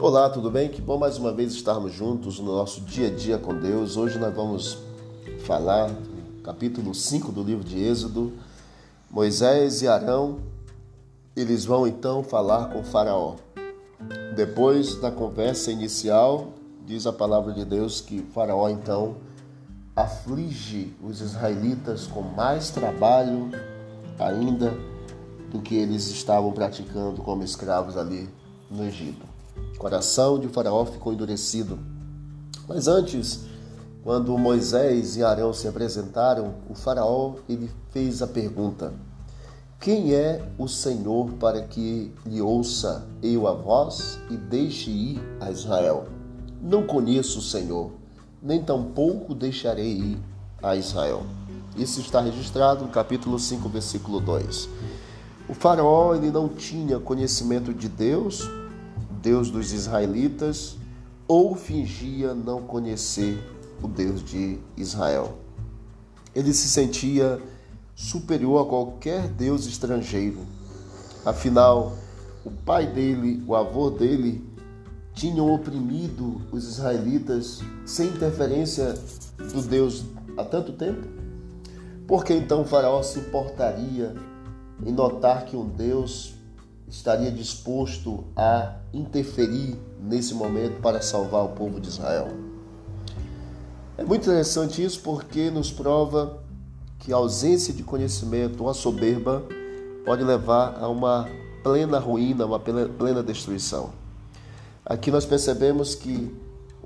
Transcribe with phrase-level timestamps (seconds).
[0.00, 0.68] Olá, tudo bem?
[0.68, 3.96] Que bom mais uma vez estarmos juntos no nosso dia a dia com Deus.
[3.96, 4.78] Hoje nós vamos
[5.44, 8.32] falar do capítulo 5 do livro de Êxodo.
[9.10, 10.38] Moisés e Arão,
[11.34, 13.34] eles vão então falar com Faraó.
[14.36, 16.52] Depois da conversa inicial,
[16.86, 19.16] diz a palavra de Deus que Faraó então
[19.96, 23.50] aflige os israelitas com mais trabalho
[24.16, 24.72] ainda
[25.50, 28.28] do que eles estavam praticando como escravos ali
[28.70, 29.37] no Egito.
[29.74, 31.78] O coração de Faraó ficou endurecido.
[32.68, 33.40] Mas antes,
[34.02, 38.92] quando Moisés e Arão se apresentaram, o Faraó ele fez a pergunta:
[39.80, 45.50] Quem é o Senhor para que lhe ouça eu a voz e deixe ir a
[45.50, 46.06] Israel?
[46.60, 47.92] Não conheço o Senhor,
[48.42, 50.18] nem tampouco deixarei ir
[50.62, 51.22] a Israel.
[51.76, 54.68] Isso está registrado no capítulo 5, versículo 2.
[55.48, 58.48] O faraó ele não tinha conhecimento de Deus,
[59.22, 60.76] Deus dos israelitas,
[61.26, 63.38] ou fingia não conhecer
[63.82, 65.38] o Deus de Israel.
[66.34, 67.40] Ele se sentia
[67.94, 70.38] superior a qualquer Deus estrangeiro.
[71.24, 71.92] Afinal,
[72.44, 74.42] o pai dele, o avô dele,
[75.12, 78.94] tinham oprimido os israelitas sem interferência
[79.52, 80.04] do Deus
[80.36, 81.06] há tanto tempo?
[82.06, 84.14] Por que então o Faraó se importaria
[84.86, 86.37] em notar que um Deus
[86.88, 92.28] estaria disposto a interferir nesse momento para salvar o povo de Israel.
[93.96, 96.42] É muito interessante isso porque nos prova
[96.98, 99.42] que a ausência de conhecimento ou a soberba
[100.04, 101.28] pode levar a uma
[101.62, 103.90] plena ruína, uma plena destruição.
[104.84, 106.34] Aqui nós percebemos que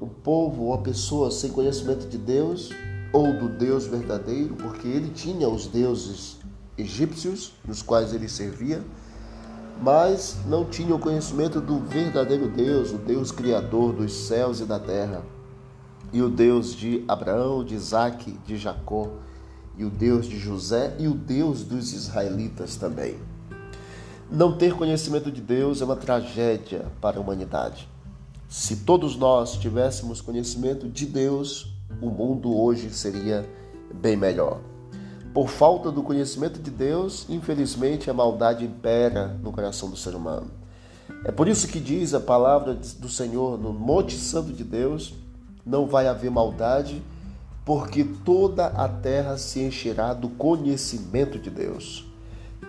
[0.00, 2.70] o povo ou a pessoa sem conhecimento de Deus
[3.12, 6.38] ou do Deus verdadeiro, porque ele tinha os deuses
[6.76, 8.82] egípcios nos quais ele servia,
[9.82, 15.24] mas não tinham conhecimento do verdadeiro Deus, o Deus criador dos céus e da terra,
[16.12, 19.08] e o Deus de Abraão, de Isaac, de Jacó,
[19.76, 23.16] e o Deus de José e o Deus dos israelitas também.
[24.30, 27.88] Não ter conhecimento de Deus é uma tragédia para a humanidade.
[28.48, 33.48] Se todos nós tivéssemos conhecimento de Deus, o mundo hoje seria
[33.92, 34.60] bem melhor.
[35.32, 40.50] Por falta do conhecimento de Deus, infelizmente a maldade impera no coração do ser humano.
[41.24, 45.14] É por isso que diz a palavra do Senhor no Monte Santo de Deus:
[45.64, 47.02] não vai haver maldade,
[47.64, 52.04] porque toda a terra se encherá do conhecimento de Deus.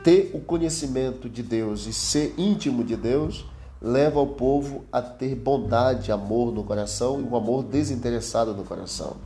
[0.03, 3.45] Ter o conhecimento de Deus e ser íntimo de Deus
[3.81, 9.17] leva o povo a ter bondade, amor no coração e um amor desinteressado no coração.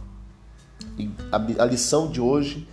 [0.97, 2.67] E a, lição de hoje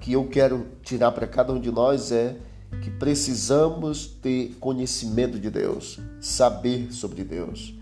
[0.00, 2.36] que eu quero tirar para cada um de nós é
[2.82, 7.74] que precisamos ter conhecimento de Deus, saber sobre Deus.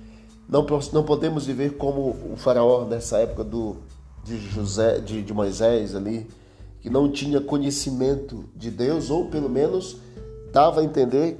[0.49, 3.77] Não, não podemos viver como o faraó nessa época do,
[4.25, 6.27] de, José, de, de Moisés ali,
[6.81, 9.99] que não tinha conhecimento de Deus, ou pelo menos
[10.53, 11.39] dava a entender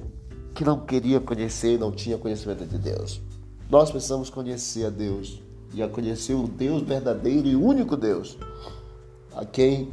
[0.53, 3.19] que não queria conhecer, não tinha conhecimento de Deus.
[3.69, 5.41] Nós precisamos conhecer a Deus
[5.73, 8.37] e a conhecer o Deus verdadeiro e único Deus,
[9.35, 9.91] a quem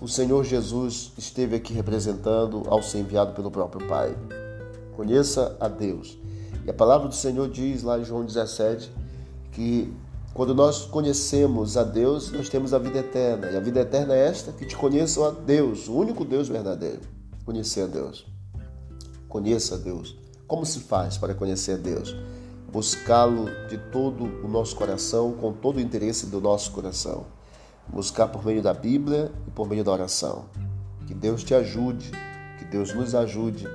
[0.00, 4.14] o Senhor Jesus esteve aqui representando ao ser enviado pelo próprio Pai.
[4.96, 6.18] Conheça a Deus.
[6.66, 8.90] E a palavra do Senhor diz lá em João 17
[9.52, 9.92] que
[10.32, 13.50] quando nós conhecemos a Deus, nós temos a vida eterna.
[13.50, 17.00] E a vida eterna é esta: que te conheçam a Deus, o único Deus verdadeiro.
[17.44, 18.26] Conhecer a Deus.
[19.28, 20.16] Conheça a Deus.
[20.46, 22.16] Como se faz para conhecer a Deus?
[22.72, 27.26] Buscá-lo de todo o nosso coração, com todo o interesse do nosso coração
[27.88, 30.46] buscar por meio da Bíblia e por meio da oração.
[31.06, 32.10] Que Deus te ajude,
[32.58, 33.66] que Deus nos ajude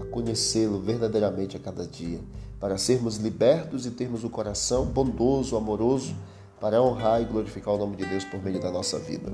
[0.00, 2.20] a conhecê-lo verdadeiramente a cada dia,
[2.60, 6.14] para sermos libertos e termos o um coração bondoso, amoroso,
[6.60, 9.32] para honrar e glorificar o nome de Deus por meio da nossa vida.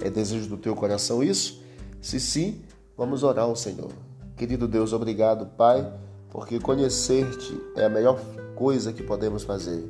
[0.00, 1.60] É desejo do teu coração isso?
[2.00, 2.62] Se sim,
[2.96, 3.90] vamos orar ao Senhor.
[4.36, 5.92] Querido Deus, obrigado, Pai,
[6.30, 8.18] porque conhecer-te é a melhor
[8.54, 9.84] coisa que podemos fazer.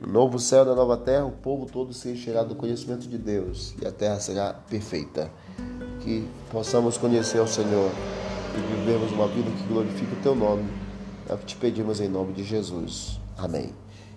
[0.00, 3.18] No novo céu e na nova terra, o povo todo se encherá do conhecimento de
[3.18, 5.30] Deus e a terra será perfeita.
[6.00, 7.90] Que possamos conhecer ao Senhor
[8.56, 10.68] e vivermos uma vida que glorifique o Teu nome.
[11.28, 13.20] É o que te pedimos em nome de Jesus.
[13.36, 13.72] Amém.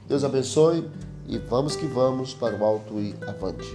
[0.07, 0.89] Deus abençoe
[1.28, 3.68] e vamos que vamos para o alto e avante.